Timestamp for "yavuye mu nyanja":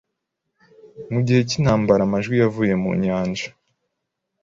2.43-3.47